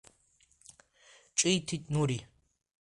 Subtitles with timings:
[1.37, 2.19] Ҿиҭит Нури.